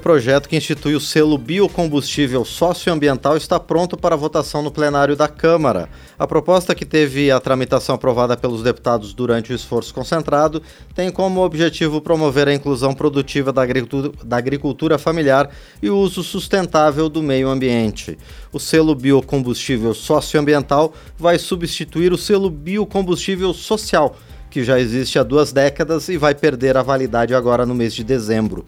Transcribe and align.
O 0.00 0.04
projeto 0.04 0.48
que 0.48 0.56
institui 0.56 0.94
o 0.94 1.00
selo 1.00 1.36
biocombustível 1.36 2.44
socioambiental 2.44 3.36
está 3.36 3.58
pronto 3.58 3.96
para 3.96 4.14
votação 4.14 4.62
no 4.62 4.70
plenário 4.70 5.16
da 5.16 5.26
Câmara. 5.26 5.88
A 6.16 6.24
proposta, 6.24 6.72
que 6.72 6.84
teve 6.84 7.32
a 7.32 7.40
tramitação 7.40 7.96
aprovada 7.96 8.36
pelos 8.36 8.62
deputados 8.62 9.12
durante 9.12 9.52
o 9.52 9.56
esforço 9.56 9.92
concentrado, 9.92 10.62
tem 10.94 11.10
como 11.10 11.44
objetivo 11.44 12.00
promover 12.00 12.46
a 12.46 12.54
inclusão 12.54 12.94
produtiva 12.94 13.52
da 13.52 13.60
agricultura, 13.60 14.12
da 14.24 14.36
agricultura 14.36 14.98
familiar 14.98 15.50
e 15.82 15.90
o 15.90 15.98
uso 15.98 16.22
sustentável 16.22 17.08
do 17.08 17.20
meio 17.20 17.48
ambiente. 17.48 18.16
O 18.52 18.60
selo 18.60 18.94
biocombustível 18.94 19.92
socioambiental 19.94 20.94
vai 21.18 21.40
substituir 21.40 22.12
o 22.12 22.16
selo 22.16 22.50
biocombustível 22.50 23.52
social, 23.52 24.16
que 24.48 24.62
já 24.62 24.78
existe 24.78 25.18
há 25.18 25.24
duas 25.24 25.52
décadas 25.52 26.08
e 26.08 26.16
vai 26.16 26.36
perder 26.36 26.76
a 26.76 26.84
validade 26.84 27.34
agora 27.34 27.66
no 27.66 27.74
mês 27.74 27.92
de 27.92 28.04
dezembro. 28.04 28.64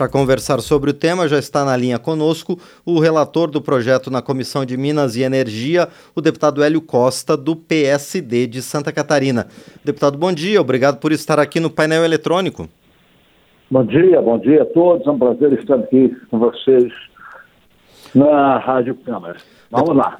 Para 0.00 0.08
conversar 0.08 0.62
sobre 0.62 0.88
o 0.88 0.94
tema, 0.94 1.28
já 1.28 1.38
está 1.38 1.62
na 1.62 1.76
linha 1.76 1.98
conosco 1.98 2.58
o 2.86 2.98
relator 2.98 3.50
do 3.50 3.60
projeto 3.60 4.10
na 4.10 4.22
Comissão 4.22 4.64
de 4.64 4.74
Minas 4.74 5.14
e 5.14 5.20
Energia, 5.20 5.88
o 6.16 6.22
deputado 6.22 6.62
Hélio 6.62 6.80
Costa, 6.80 7.36
do 7.36 7.54
PSD 7.54 8.46
de 8.46 8.62
Santa 8.62 8.90
Catarina. 8.92 9.46
Deputado, 9.84 10.16
bom 10.16 10.32
dia, 10.32 10.58
obrigado 10.58 10.96
por 10.96 11.12
estar 11.12 11.38
aqui 11.38 11.60
no 11.60 11.68
painel 11.68 12.02
eletrônico. 12.02 12.66
Bom 13.70 13.84
dia, 13.84 14.22
bom 14.22 14.38
dia 14.38 14.62
a 14.62 14.64
todos, 14.64 15.06
é 15.06 15.10
um 15.10 15.18
prazer 15.18 15.52
estar 15.52 15.74
aqui 15.74 16.16
com 16.30 16.38
vocês 16.38 16.90
na 18.14 18.56
Rádio 18.56 18.94
Câmara. 19.04 19.36
Vamos 19.70 19.94
lá. 19.94 20.18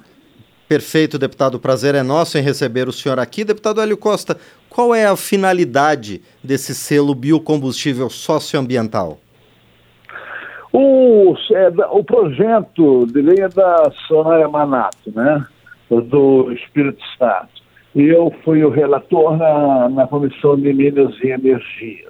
Perfeito, 0.69 1.19
deputado. 1.19 1.55
O 1.55 1.58
prazer 1.58 1.94
é 1.94 2.02
nosso 2.02 2.36
em 2.36 2.42
receber 2.42 2.86
o 2.86 2.92
senhor 2.92 3.19
aqui. 3.19 3.44
Deputado 3.44 3.80
Hélio 3.80 3.97
Costa, 3.97 4.36
qual 4.69 4.94
é 4.94 5.06
a 5.06 5.16
finalidade 5.16 6.20
desse 6.44 6.74
selo 6.74 7.14
biocombustível 7.14 8.10
socioambiental? 8.10 9.19
O, 10.73 11.34
é, 11.52 11.69
o 11.91 12.05
projeto 12.05 13.06
de 13.06 13.20
lei 13.23 13.45
é 13.45 13.48
da 13.48 13.91
Soraya 14.06 14.48
Manato, 14.48 15.11
né? 15.14 15.44
Do 15.91 16.53
Espírito 16.53 17.03
Santo. 17.19 17.61
E 17.94 18.05
eu 18.05 18.33
fui 18.44 18.64
o 18.64 18.70
relator 18.70 19.36
na, 19.36 19.89
na 19.89 20.06
Comissão 20.06 20.56
de 20.56 20.72
Minas 20.72 21.12
e 21.25 21.28
Energia. 21.28 22.09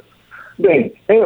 Bem, 0.59 0.93
é, 1.09 1.21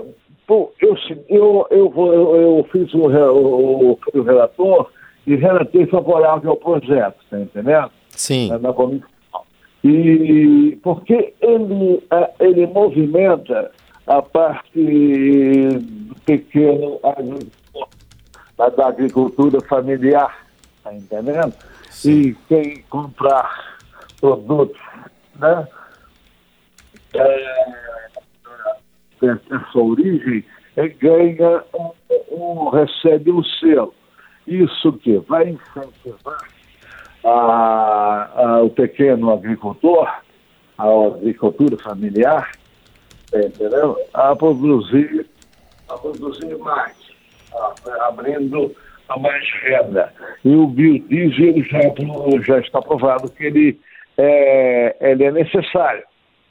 eu, 0.48 0.73
eu, 0.81 0.97
eu, 1.28 1.67
eu, 1.70 1.92
eu, 1.97 2.36
eu 2.36 2.69
fiz 2.70 2.95
o, 2.95 3.08
o, 3.08 3.98
o, 4.14 4.23
relator 4.23 4.91
e 5.27 5.34
relatei 5.34 5.86
favorável 5.86 6.51
ao 6.51 6.56
projeto, 6.56 7.17
tá 7.28 7.41
entendendo? 7.41 7.91
Sim. 8.11 8.51
Na, 8.51 8.58
na 8.58 8.73
comissão. 8.73 9.08
E 9.83 10.78
porque 10.83 11.34
ele, 11.42 12.03
ele 12.39 12.67
movimenta 12.69 13.70
a 14.06 14.23
parte 14.23 14.80
pequeno 16.25 16.98
agricultor, 17.03 17.89
da 18.56 18.89
agricultura 18.89 19.61
familiar, 19.62 20.47
tá 20.83 20.94
entendendo? 20.94 21.55
Sim. 21.91 22.11
E 22.11 22.34
quem 22.48 22.83
comprar 22.83 23.78
produtos, 24.20 24.80
né? 25.36 25.69
É, 27.14 27.75
essa 29.22 29.78
origem 29.78 30.45
é, 30.77 30.89
ganha 30.89 31.62
um, 31.75 31.92
um, 32.30 32.69
recebe 32.70 33.30
um 33.30 33.42
selo. 33.45 33.95
Isso 34.47 34.92
que 34.95 35.19
vai 35.19 35.50
incentivar 35.50 36.39
a, 37.25 38.30
a, 38.34 38.62
o 38.62 38.70
pequeno 38.70 39.33
agricultor, 39.33 40.08
a 40.77 41.06
agricultura 41.06 41.77
familiar, 41.78 42.50
entendeu? 43.33 43.97
A 44.12 44.36
produzir, 44.36 45.27
a 45.95 45.98
produzir 45.98 46.56
mais, 46.59 46.97
a, 47.55 48.09
abrindo 48.09 48.75
a 49.09 49.19
mais 49.19 49.45
renda. 49.62 50.12
E 50.45 50.55
o 50.55 50.67
biodiesel 50.67 51.62
já, 51.64 51.81
já 52.47 52.59
está 52.61 52.81
provado 52.81 53.31
que 53.31 53.45
ele 53.45 53.81
é, 54.19 54.97
ele 55.01 55.24
é 55.24 55.33
necessário. 55.33 56.02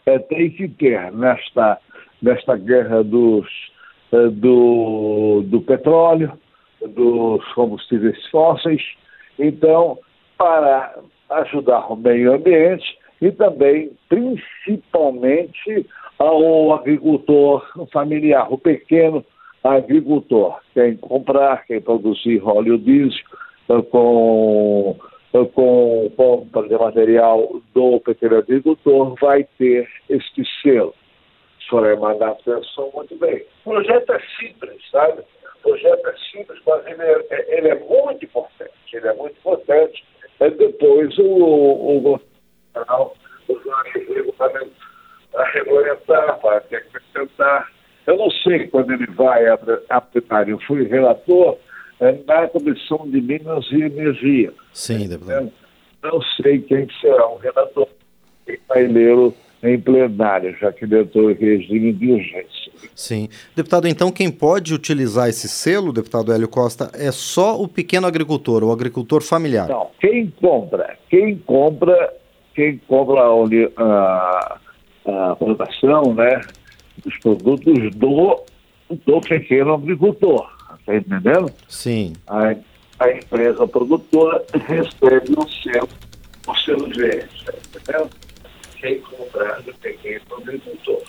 É, 0.05 0.19
tem 0.19 0.49
que 0.49 0.67
ter 0.67 1.11
nesta, 1.11 1.79
nesta 2.21 2.57
guerra 2.57 3.03
dos, 3.03 3.47
é, 4.11 4.27
do, 4.29 5.43
do 5.45 5.61
petróleo, 5.61 6.33
dos 6.81 7.45
combustíveis 7.53 8.17
fósseis. 8.29 8.81
Então, 9.39 9.97
para 10.37 10.99
ajudar 11.29 11.91
o 11.91 11.95
meio 11.95 12.33
ambiente 12.33 12.85
e 13.21 13.31
também, 13.31 13.91
principalmente, 14.09 15.87
ao 16.19 16.73
agricultor 16.73 17.65
familiar, 17.91 18.51
o 18.51 18.57
pequeno 18.57 19.23
agricultor. 19.63 20.59
Quem 20.73 20.97
comprar, 20.97 21.65
quem 21.65 21.81
produzir 21.81 22.41
óleo 22.43 22.77
diesel 22.77 23.23
eh, 23.69 23.81
com, 23.91 24.97
eh, 25.33 25.45
com 25.53 26.11
compra 26.15 26.67
de 26.67 26.77
material 26.77 27.61
do 27.73 27.99
pequeno 28.01 28.37
agricultor 28.37 29.15
vai 29.21 29.45
ter 29.57 29.87
este 30.09 30.43
selo. 30.61 30.93
Soraya 31.69 31.95
Mandato 31.95 32.43
pensou 32.43 32.91
muito 32.93 33.15
bem. 33.17 33.45
O 33.65 33.71
projeto 33.71 34.11
é 34.11 34.19
simples, 34.39 34.81
sabe? 34.91 35.21
O 35.21 35.69
projeto 35.69 36.07
é 36.07 36.15
simples, 36.31 36.59
mas 36.67 36.85
ele 36.85 37.01
é, 37.01 37.25
é 37.29 37.57
ele 37.57 37.69
é 37.69 37.75
muito 37.75 38.25
importante. 38.25 38.73
Ele 38.91 39.07
é 39.07 39.13
muito 39.13 39.37
importante. 39.37 40.03
É 40.39 40.49
depois 40.49 41.17
o, 41.17 41.23
o 41.23 42.01
governo 42.01 43.13
regulamento 43.47 44.71
a 45.35 45.43
regulamentar, 45.45 46.39
para 46.39 46.57
acrescentar. 46.57 47.71
Eu 48.05 48.17
não 48.17 48.29
sei 48.29 48.67
quando 48.67 48.91
ele 48.91 49.07
vai 49.07 49.47
a 49.47 50.01
plenário. 50.01 50.53
Eu 50.53 50.59
fui 50.61 50.87
relator 50.87 51.57
é, 51.99 52.17
na 52.27 52.47
Comissão 52.47 53.07
de 53.09 53.21
Minas 53.21 53.65
e 53.71 53.81
Energia. 53.81 54.53
Sim, 54.73 55.07
deputado. 55.07 55.51
Não 56.03 56.21
sei 56.41 56.59
quem 56.59 56.87
será 56.99 57.27
o 57.29 57.37
relator 57.37 57.87
que 58.45 58.59
vai 58.67 58.87
lê-lo 58.87 59.33
em 59.63 59.79
plenário, 59.79 60.53
já 60.59 60.73
que 60.73 60.83
ele 60.83 60.99
entrou 60.99 61.31
em 61.31 61.35
regime 61.35 61.93
de 61.93 62.11
urgência. 62.11 62.73
Sim. 62.93 63.29
Deputado, 63.55 63.87
então 63.87 64.11
quem 64.11 64.29
pode 64.29 64.73
utilizar 64.73 65.29
esse 65.29 65.47
selo, 65.47 65.93
deputado 65.93 66.33
Hélio 66.33 66.49
Costa, 66.49 66.91
é 66.93 67.11
só 67.11 67.61
o 67.61 67.67
pequeno 67.67 68.05
agricultor, 68.05 68.63
o 68.63 68.71
agricultor 68.73 69.21
familiar? 69.21 69.69
Não, 69.69 69.89
quem 70.01 70.29
compra, 70.41 70.97
quem 71.09 71.37
compra, 71.37 72.13
quem 72.53 72.77
compra 72.85 73.31
a, 73.77 74.57
a 75.05 75.35
plantação 75.37 76.13
né, 76.13 76.41
dos 77.03 77.17
produtos 77.19 77.95
do, 77.95 78.43
do 78.89 79.21
pequeno 79.21 79.75
agricultor. 79.75 80.49
Está 80.79 80.95
entendendo? 80.95 81.51
Sim. 81.67 82.13
A, 82.27 82.55
a 82.99 83.11
empresa 83.11 83.67
produtora 83.67 84.43
recebe 84.67 85.33
o 85.37 85.47
selo, 85.49 85.89
o 86.47 86.55
selo 86.55 86.89
verde. 86.89 87.29
Está 87.35 87.53
entendendo? 87.53 88.09
Quem 88.77 88.99
comprar 89.01 89.61
do 89.61 89.73
pequeno 89.75 90.21
agricultor. 90.37 91.01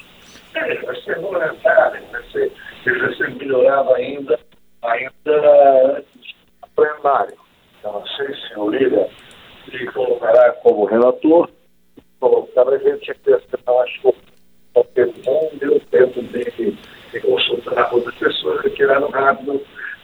É, 0.54 0.74
vai 0.82 0.96
ser 1.02 1.16
regulamentado, 1.16 1.96
vai 2.12 2.22
ser, 2.30 2.52
vai 2.84 3.14
ser 3.16 3.34
melhorado 3.34 3.92
ainda, 3.94 4.38
ainda 4.82 6.04
plenário. 6.76 7.34
Eu 7.82 7.92
não 7.92 8.06
sei 8.06 8.26
se 8.34 8.58
o 8.58 8.70
líder 8.70 9.10
se 9.68 9.86
colocará 9.86 10.52
como 10.62 10.84
relator, 10.84 11.50
colocar 12.20 12.68
a 12.68 12.78
gente 12.78 13.00
tinha 13.00 13.14
que 13.14 13.20
ter 13.22 13.42
não 13.66 14.14
que 14.82 15.04
não 15.24 15.50
deu 15.54 15.80
tempo 15.90 16.22
de, 16.22 16.76
de 17.12 17.20
consultar 17.20 17.94
outras 17.94 18.14
pessoas 18.16 18.62
que 18.62 18.70
tiraram 18.70 19.08
rápido 19.10 19.60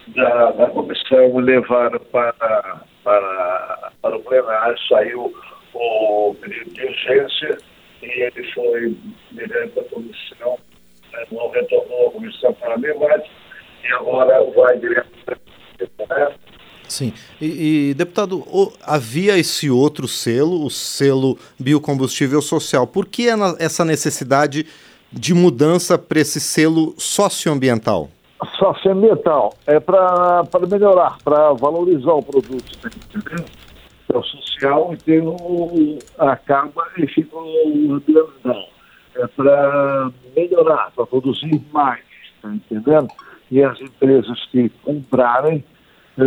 da, 0.08 0.52
da 0.52 0.66
comissão 0.68 1.38
levaram 1.38 1.98
para, 2.12 2.82
para, 3.04 3.92
para 4.00 4.16
o 4.16 4.22
plenário, 4.22 4.76
saiu 4.88 5.34
o 5.74 6.36
pedido 6.40 6.70
de 6.70 6.84
urgência 6.84 7.58
e 8.02 8.06
ele 8.06 8.52
foi 8.52 8.96
direto 9.32 9.80
à 9.80 9.84
comissão, 9.84 10.58
né, 11.12 11.24
não 11.30 11.50
retornou 11.50 12.08
à 12.08 12.10
comissão 12.12 12.52
para 12.54 12.76
debate 12.76 13.30
e 13.84 13.92
agora 13.92 14.42
vai 14.56 14.78
direto 14.78 15.08
para 15.09 15.09
Sim. 16.90 17.12
E, 17.40 17.90
e, 17.90 17.94
deputado, 17.94 18.44
havia 18.84 19.38
esse 19.38 19.70
outro 19.70 20.08
selo, 20.08 20.64
o 20.64 20.70
selo 20.70 21.38
biocombustível 21.58 22.42
social. 22.42 22.84
Por 22.84 23.06
que 23.06 23.28
essa 23.60 23.84
necessidade 23.84 24.66
de 25.12 25.32
mudança 25.32 25.96
para 25.96 26.18
esse 26.18 26.40
selo 26.40 26.92
socioambiental? 26.98 28.10
Socioambiental 28.58 29.54
é 29.68 29.78
para 29.78 30.42
melhorar, 30.68 31.16
para 31.22 31.52
valorizar 31.52 32.12
o 32.12 32.22
produto, 32.22 32.76
tá 32.80 32.88
entendeu? 32.88 33.44
É 34.12 34.18
o 34.18 34.22
social, 34.24 34.92
então 34.92 35.98
acaba 36.18 36.88
e 36.98 37.06
fica 37.06 37.36
o 37.36 37.92
ambiental. 37.94 38.68
É 39.14 39.26
para 39.28 40.10
melhorar, 40.36 40.90
para 40.96 41.06
produzir 41.06 41.62
mais, 41.72 42.02
tá 42.42 42.52
entendendo? 42.52 43.06
E 43.48 43.62
as 43.62 43.80
empresas 43.80 44.44
que 44.50 44.68
comprarem 44.82 45.62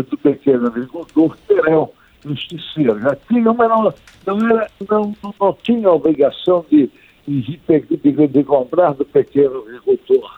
do 0.02 0.18
pequeno 0.18 0.68
agricultor 0.68 1.38
terão 1.48 1.90
justiceiro. 2.26 3.00
Já 3.00 3.16
tinha, 3.28 3.54
mas 3.54 3.70
não, 3.70 3.94
não, 4.26 4.50
era, 4.50 4.72
não, 4.90 5.16
não 5.40 5.54
tinha 5.62 5.88
a 5.88 5.94
obrigação 5.94 6.66
de, 6.70 6.90
de, 7.28 7.60
de, 7.60 8.28
de 8.28 8.44
comprar 8.44 8.94
do 8.94 9.06
pequeno 9.06 9.60
agricultor. 9.60 10.32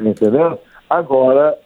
Entendeu? 0.00 0.58
Agora 0.88 1.58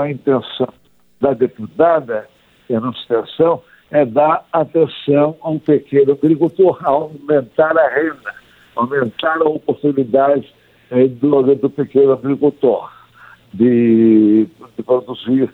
a 0.00 0.10
intenção 0.10 0.72
da 1.20 1.32
deputada, 1.32 2.28
em 2.68 2.76
anunciação, 2.76 3.62
é 3.90 4.04
dar 4.04 4.46
atenção 4.52 5.36
ao 5.40 5.58
pequeno 5.58 6.12
agricultor, 6.12 6.78
aumentar 6.84 7.76
a 7.76 7.88
renda, 7.88 8.34
aumentar 8.74 9.36
a 9.38 9.48
oportunidade 9.48 10.52
eh, 10.90 11.08
do, 11.08 11.54
do 11.54 11.70
pequeno 11.70 12.12
agricultor 12.12 12.90
de, 13.52 14.46
de 14.76 14.82
produzir 14.82 15.52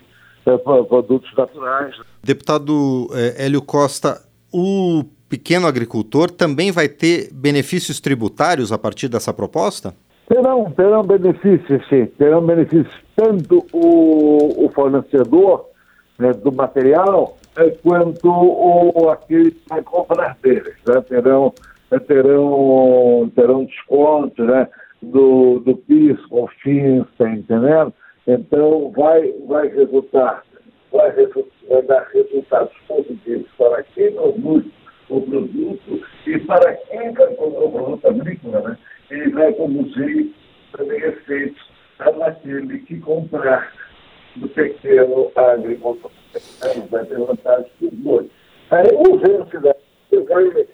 produtos 0.57 1.31
naturais. 1.37 1.95
Deputado 2.23 3.09
eh, 3.13 3.45
Hélio 3.45 3.61
Costa, 3.63 4.23
o 4.53 5.05
pequeno 5.29 5.67
agricultor 5.67 6.31
também 6.31 6.73
vai 6.73 6.89
ter 6.89 7.29
benefícios 7.33 8.01
tributários 8.01 8.73
a 8.73 8.79
partir 8.79 9.09
dessa 9.09 9.33
proposta? 9.33 9.95
Terão, 10.29 10.71
terão 10.73 11.03
benefícios, 11.03 11.87
sim. 11.89 12.07
Terão 12.19 12.45
benefícios 12.45 12.95
tanto 13.17 13.67
o, 13.73 14.67
o 14.67 14.71
fornecedor 14.75 15.67
né, 16.19 16.33
do 16.33 16.53
material 16.53 17.37
é, 17.57 17.71
quanto 17.83 18.29
o, 18.29 19.09
aquele 19.11 19.53
que 19.53 19.69
vai 19.69 19.83
comprar 19.83 20.37
deles. 20.43 20.75
Né? 20.87 21.01
Terão, 21.09 21.53
é, 21.91 21.99
terão, 21.99 23.31
terão 23.35 23.65
desconto 23.65 24.45
né, 24.45 24.69
do, 25.03 25.61
do 25.61 25.77
PIS, 25.77 26.25
COFINS, 26.27 27.07
está 27.13 27.31
entendendo? 27.31 27.93
Então 28.29 28.93
vai, 28.93 29.33
vai 29.47 29.69
resultar, 29.69 30.45
vai, 30.93 31.11
vai 31.11 31.83
dar 31.83 32.07
resultados 32.13 32.73
positivos 32.87 33.51
para 33.57 33.83
quem 33.83 34.13
produz 34.13 34.65
o 35.09 35.21
produto 35.23 36.07
e 36.27 36.39
para 36.41 36.75
quem 36.75 37.13
vai 37.13 37.33
o 37.33 37.71
produto 37.71 38.07
agrícola, 38.07 38.61
né? 38.61 38.79
Ele 39.11 39.31
vai 39.31 39.53
conduzir 39.55 40.33
também 40.77 41.01
efeitos 41.01 41.69
naquele 41.99 42.79
que 42.81 43.01
comprar 43.01 43.73
do 44.37 44.49
pequeno 44.49 45.33
agricultor. 45.35 46.11
Vai 46.91 47.05
ter 47.07 47.19
vantagem 47.19 47.71
dos 47.81 47.93
dois. 47.93 48.27
Aí 48.71 48.87
o 48.93 49.19
vencedor 49.19 49.77
vai 50.29 50.67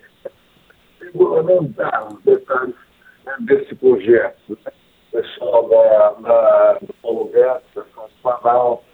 regulamentar 1.00 2.08
os 2.12 2.22
detalhes 2.22 2.74
né, 3.24 3.34
desse 3.40 3.74
projeto. 3.76 4.58
Né? 4.64 4.72
O 5.12 5.22
pessoal 5.22 5.68
da, 5.68 6.10
da, 6.28 6.78
do 6.80 6.92
Paulo 6.94 7.26
Guedes, 7.26 7.62
pessoal 7.72 8.08
do 8.08 8.22
Planal, 8.22 8.84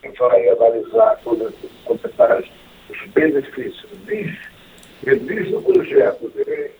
que 0.00 0.08
vai 0.10 0.48
analisar 0.48 1.20
todos 1.24 1.52
esses 1.54 2.00
detalhes, 2.02 2.48
os 2.88 3.10
benefícios. 3.12 3.90
Diz, 4.06 4.38
diz 5.02 5.52
o 5.52 5.62
projeto, 5.62 6.32
ele, 6.36 6.70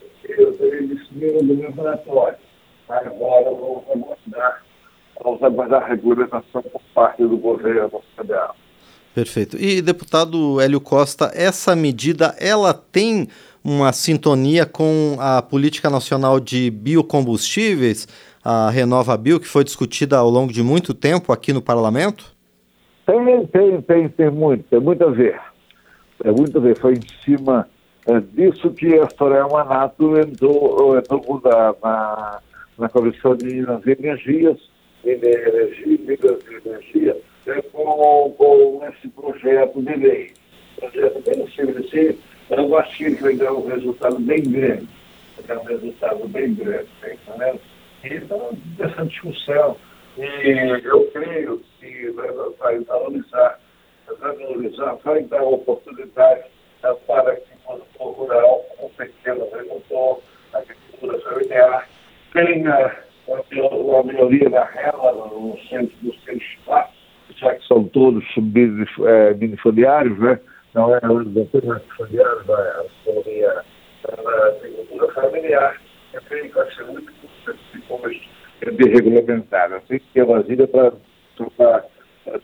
no 1.17 1.55
meu 1.55 1.73
relatório. 1.73 2.39
Agora 2.89 3.51
vamos 3.51 3.85
aguardar 3.91 4.67
vamos 5.23 5.43
aguardar 5.43 5.83
a 5.83 5.87
regulamentação 5.87 6.63
por 6.63 6.81
parte 6.95 7.23
do 7.23 7.37
governo 7.37 8.03
federal. 8.17 8.55
Perfeito. 9.15 9.57
E, 9.57 9.81
deputado 9.81 10.61
Hélio 10.61 10.81
Costa, 10.81 11.31
essa 11.35 11.75
medida, 11.75 12.35
ela 12.39 12.75
tem 12.75 13.29
uma 13.65 13.93
sintonia 13.93 14.67
com 14.67 15.17
a 15.19 15.41
Política 15.41 15.89
Nacional 15.89 16.39
de 16.39 16.71
Biocombustíveis, 16.71 18.07
a 18.45 18.71
Renova 18.71 19.17
Bio, 19.17 19.41
que 19.41 19.49
foi 19.49 19.65
discutida 19.65 20.19
ao 20.19 20.29
longo 20.29 20.53
de 20.53 20.63
muito 20.63 20.93
tempo 20.93 21.33
aqui 21.33 21.53
no 21.53 21.63
parlamento? 21.63 22.37
Tem, 23.07 23.47
tem, 23.47 23.81
tem, 23.81 24.09
tem 24.09 24.31
muito, 24.31 24.65
tem 24.65 24.81
muito 24.81 25.03
a 25.03 25.11
ver. 25.11 25.41
Tem 26.23 26.33
muito 26.33 26.59
a 26.59 26.61
ver. 26.61 26.79
Foi 26.79 26.95
em 26.95 27.25
cima 27.25 27.67
é, 27.67 27.76
disso 28.33 28.71
que 28.71 28.95
a 28.99 29.09
Soraya 29.11 29.49
Manato 29.49 30.19
entrou, 30.19 30.97
entrou 30.97 31.41
na, 31.45 31.75
na, 31.83 32.41
na 32.79 32.89
Comissão 32.89 33.35
de 33.35 33.47
Minas 33.47 33.85
e 33.85 33.93
Energias, 33.93 34.59
energia, 35.05 35.99
Minas 35.99 36.45
e 36.49 36.69
Energia, 36.69 37.17
é, 37.47 37.63
com, 37.63 38.35
com 38.39 38.81
esse 38.89 39.09
projeto 39.09 39.83
de 39.83 39.95
lei. 39.95 40.33
Projeto 40.79 41.23
bem 41.25 41.47
simples 41.49 41.87
assim, 41.87 42.19
eu 42.51 42.79
acho 42.79 42.97
que 42.97 43.11
vai 43.11 43.35
dar 43.35 43.53
um 43.53 43.67
resultado 43.67 44.19
bem 44.21 44.43
grande. 44.43 44.89
Vai 45.37 45.57
dar 45.57 45.63
um 45.63 45.65
resultado 45.65 46.29
bem 46.29 46.55
grande, 46.55 46.89
tá 47.01 47.13
entendendo? 47.13 47.61
Então, 48.05 48.51
essa 48.79 49.05
discussão, 49.05 49.77
e 50.17 50.81
eu 50.85 51.11
creio 51.13 51.61
que 51.81 52.11
vai, 52.11 52.79
valorizar, 52.81 53.59
vai 54.21 54.37
valorizar, 54.37 54.95
vai 55.05 55.23
dar 55.25 55.43
oportunidade 55.43 56.45
uh, 56.85 56.95
para 57.07 57.35
que 57.37 57.56
produtor 57.67 58.13
rural, 58.13 58.65
o 58.79 58.89
pequeno 58.91 59.45
agricultor, 59.53 60.21
a 60.53 60.59
agricultura 60.59 61.19
familiar, 61.21 61.89
tenha 62.33 62.95
uma 63.29 64.03
melhoria 64.05 64.49
da 64.49 64.65
renda 64.65 65.13
no 65.13 65.59
centro 65.69 65.97
do 66.03 66.15
seu 66.21 66.37
espaço, 66.37 66.95
já 67.37 67.55
que 67.55 67.67
são 67.67 67.85
todos 67.89 68.25
minifoliários, 69.39 70.19
né? 70.19 70.39
Não 70.75 70.95
é 70.95 71.01
o 71.09 71.19
minifoliário, 71.19 72.45
não 72.47 72.59
é 72.59 72.71
a 72.71 72.85
da 74.07 74.47
agricultura 74.49 75.13
familiar. 75.13 75.81
Eu 76.13 76.23
creio 76.23 76.45
que 76.45 76.55
vai 76.55 76.71
ser 76.73 76.85
muito 76.85 77.11
importante 77.11 77.59
de 78.77 78.89
regulamentar. 78.91 79.83
Sei 79.89 79.99
que 79.99 80.21
a 80.21 80.25
Brasília 80.25 80.69
para 80.69 80.93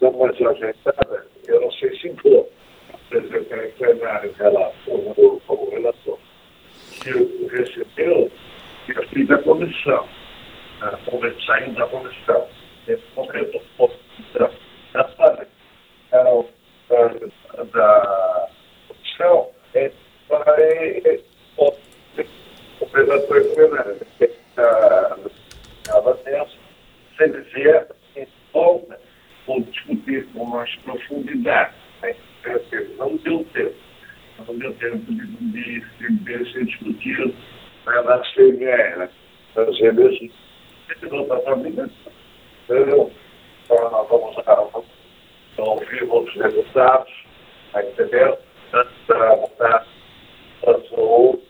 dar 0.01 0.09
uma 0.11 0.29
ajeitada, 0.29 1.27
eu 1.47 1.61
não 1.61 1.71
sei 1.73 1.97
se 1.97 2.09
for 2.17 2.49
apresentar 2.93 3.65
em 3.65 3.71
plenário 3.73 4.33
relator, 4.39 5.41
como 5.47 5.71
relator. 5.71 6.19
Se 6.71 7.11
recebeu, 7.49 8.31
eu 8.89 9.03
fiz 9.67 9.87
a 10.81 10.97
comissão 11.05 11.47
saindo 11.47 11.75
da 11.77 11.87
comissão, 11.87 12.49
nesse 12.87 13.03
momento, 13.15 13.61
da 14.35 14.49
da 17.73 18.49
comissão, 18.89 19.51
vai 20.29 21.23
o 22.81 22.87
presidente 22.87 23.27
plenário, 23.55 23.97
estava 25.79 26.15
tenso, 26.17 26.59
se 27.17 27.23
ele 27.23 27.41
vier 27.55 27.87
em 28.17 28.27
volta, 28.53 28.99
ou 29.47 29.61
discutir 29.61 30.27
com 30.33 30.45
mais 30.45 30.75
profundidade, 30.77 31.75
né? 32.03 32.15
não 32.99 33.17
deu 33.17 33.45
tempo, 33.53 33.75
não 34.47 34.59
deu 34.59 34.75
tempo 34.75 35.13
de, 35.13 35.27
de, 35.27 35.81
de, 35.81 36.53
ser 36.53 36.65
discutido 36.65 37.35
na 37.87 38.19
CMR, 38.35 38.97
né? 38.99 39.09
Nas 39.55 39.81
eleições 39.81 40.33
família. 41.45 41.91
Então, 42.65 43.11
nós 43.69 44.09
vamos 44.09 44.37
ouvir 45.59 46.05
outros 46.05 46.37
resultados, 46.37 47.13
entendendo? 47.77 48.39
Antes 48.73 48.93
para 49.07 49.37
mudar 49.37 49.87
tanto 50.63 51.01
ou 51.01 51.43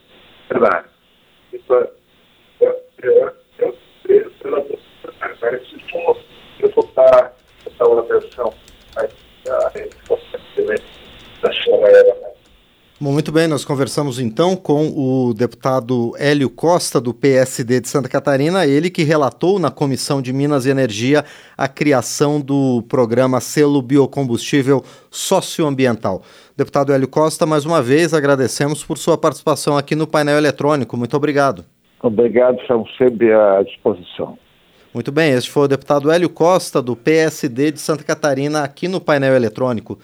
cenário. 0.49 0.91
Então, 1.53 1.89
eu, 2.61 2.83
eu, 3.03 3.33
eu, 3.59 4.31
pela 4.41 4.61
muito 13.23 13.31
bem, 13.31 13.47
nós 13.47 13.65
conversamos 13.65 14.19
então 14.19 14.57
com 14.57 14.89
o 14.89 15.33
deputado 15.33 16.13
Hélio 16.19 16.51
Costa, 16.51 17.01
do 17.01 17.15
PSD 17.15 17.81
de 17.81 17.89
Santa 17.89 18.09
Catarina, 18.09 18.67
ele 18.67 18.91
que 18.91 19.05
relatou 19.05 19.61
na 19.61 19.71
Comissão 19.71 20.21
de 20.21 20.33
Minas 20.33 20.67
e 20.67 20.71
Energia 20.71 21.25
a 21.57 21.69
criação 21.69 22.41
do 22.41 22.83
programa 22.89 23.39
Selo 23.39 23.81
Biocombustível 23.81 24.83
Socioambiental. 25.09 26.23
Deputado 26.57 26.93
Hélio 26.93 27.07
Costa, 27.07 27.47
mais 27.47 27.65
uma 27.65 27.81
vez 27.81 28.13
agradecemos 28.13 28.83
por 28.83 28.99
sua 28.99 29.17
participação 29.17 29.79
aqui 29.79 29.95
no 29.95 30.09
painel 30.09 30.37
eletrônico. 30.37 30.97
Muito 30.97 31.17
obrigado. 31.17 31.65
Obrigado, 32.03 32.61
estamos 32.61 32.91
sempre 32.99 33.33
à 33.33 33.63
disposição. 33.63 34.37
Muito 34.93 35.13
bem, 35.13 35.33
este 35.33 35.49
foi 35.49 35.63
o 35.63 35.69
deputado 35.69 36.11
Hélio 36.11 36.29
Costa, 36.29 36.83
do 36.83 36.97
PSD 36.97 37.71
de 37.71 37.81
Santa 37.81 38.03
Catarina, 38.03 38.65
aqui 38.65 38.89
no 38.89 39.01
painel 39.01 39.35
eletrônico. 39.35 39.99